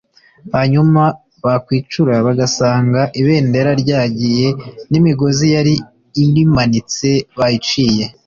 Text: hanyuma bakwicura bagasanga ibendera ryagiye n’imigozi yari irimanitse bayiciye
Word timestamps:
hanyuma 0.55 1.01
bakwicura 1.43 2.13
bagasanga 2.27 3.01
ibendera 3.21 3.71
ryagiye 3.81 4.47
n’imigozi 4.91 5.45
yari 5.55 5.73
irimanitse 6.23 7.09
bayiciye 7.39 8.03